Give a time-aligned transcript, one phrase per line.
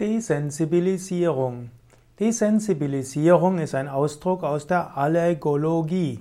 [0.00, 1.70] Desensibilisierung.
[2.20, 6.20] Desensibilisierung ist ein Ausdruck aus der Allergologie.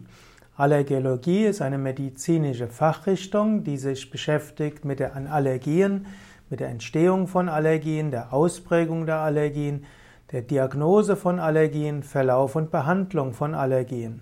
[0.55, 6.07] Allergologie ist eine medizinische Fachrichtung, die sich beschäftigt mit den Allergien,
[6.49, 9.85] mit der Entstehung von Allergien, der Ausprägung der Allergien,
[10.31, 14.21] der Diagnose von Allergien, Verlauf und Behandlung von Allergien.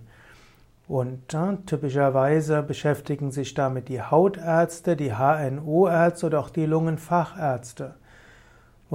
[0.90, 7.94] Und äh, typischerweise beschäftigen sich damit die Hautärzte, die HNO-Ärzte oder auch die Lungenfachärzte.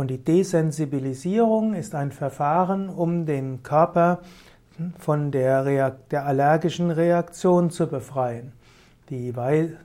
[0.01, 4.21] Und die Desensibilisierung ist ein Verfahren, um den Körper
[4.99, 8.53] von der, der allergischen Reaktion zu befreien.
[9.11, 9.35] Die,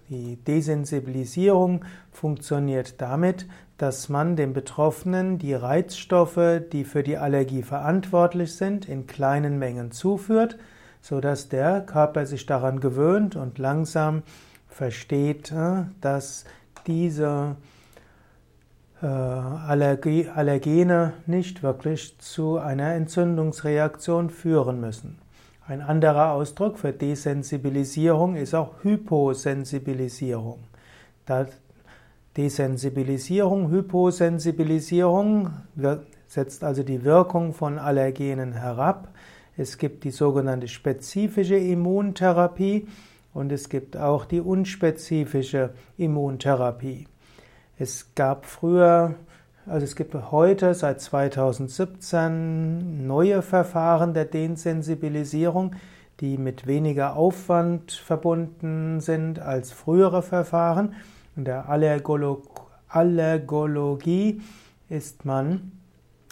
[0.08, 1.84] die Desensibilisierung
[2.14, 3.46] funktioniert damit,
[3.78, 9.92] dass man dem Betroffenen die Reizstoffe, die für die Allergie verantwortlich sind, in kleinen Mengen
[9.92, 10.58] zuführt,
[11.02, 14.24] so dass der Körper sich daran gewöhnt und langsam
[14.70, 16.46] versteht, äh, dass
[16.88, 17.58] diese
[19.06, 25.20] Allergie, Allergene nicht wirklich zu einer Entzündungsreaktion führen müssen.
[25.68, 30.60] Ein anderer Ausdruck für Desensibilisierung ist auch Hyposensibilisierung.
[32.38, 35.52] Desensibilisierung, Hyposensibilisierung
[36.28, 39.10] setzt also die Wirkung von Allergenen herab.
[39.58, 42.88] Es gibt die sogenannte spezifische Immuntherapie
[43.34, 47.08] und es gibt auch die unspezifische Immuntherapie.
[47.78, 49.16] Es gab früher,
[49.66, 55.76] also es gibt heute seit 2017 neue Verfahren der Desensibilisierung,
[56.22, 60.94] die mit weniger Aufwand verbunden sind als frühere Verfahren.
[61.36, 64.42] In der Allergolog Allergologie
[64.88, 65.74] ist man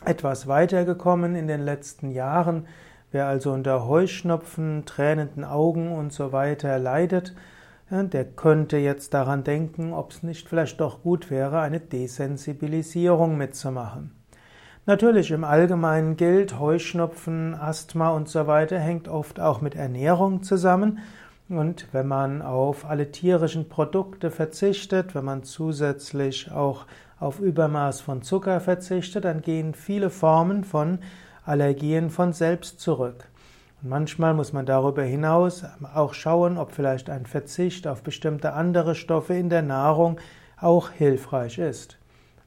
[0.06, 2.68] etwas weitergekommen in den letzten Jahren.
[3.12, 7.36] Wer also unter Heuschnupfen, tränenden Augen und so weiter leidet,
[7.90, 14.12] der könnte jetzt daran denken, ob es nicht vielleicht doch gut wäre, eine Desensibilisierung mitzumachen.
[14.86, 21.00] Natürlich im Allgemeinen gilt, Heuschnupfen, Asthma und so weiter hängt oft auch mit Ernährung zusammen.
[21.48, 26.86] Und wenn man auf alle tierischen Produkte verzichtet, wenn man zusätzlich auch
[27.20, 31.00] auf Übermaß von Zucker verzichtet, dann gehen viele Formen von
[31.46, 33.30] Allergien von selbst zurück.
[33.86, 39.34] Manchmal muss man darüber hinaus auch schauen, ob vielleicht ein Verzicht auf bestimmte andere Stoffe
[39.34, 40.22] in der Nahrung
[40.56, 42.00] auch hilfreich ist.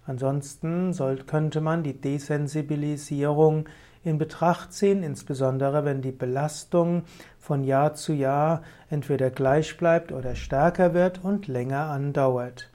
[0.06, 3.68] Ansonsten soll, könnte man die Desensibilisierung
[4.02, 7.02] in Betracht ziehen, insbesondere wenn die Belastung
[7.38, 12.70] von Jahr zu Jahr entweder gleich bleibt oder stärker wird und länger andauert.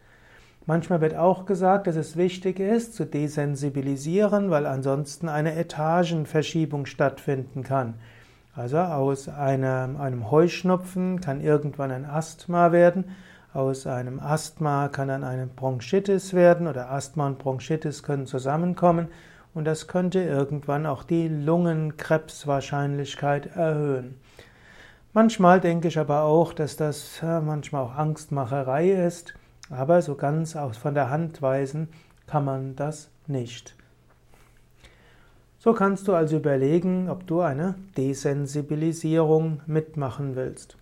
[0.68, 7.64] Manchmal wird auch gesagt, dass es wichtig ist, zu desensibilisieren, weil ansonsten eine Etagenverschiebung stattfinden
[7.64, 7.96] kann.
[8.54, 13.16] Also aus einem, einem Heuschnupfen kann irgendwann ein Asthma werden,
[13.54, 19.08] aus einem Asthma kann dann eine Bronchitis werden oder Asthma und Bronchitis können zusammenkommen
[19.54, 24.16] und das könnte irgendwann auch die Lungenkrebswahrscheinlichkeit erhöhen.
[25.14, 29.34] Manchmal denke ich aber auch, dass das manchmal auch Angstmacherei ist,
[29.70, 31.90] aber so ganz von der Hand weisen
[32.28, 33.76] kann man das nicht.
[35.64, 40.76] So kannst du also überlegen, ob du eine Desensibilisierung mitmachen willst.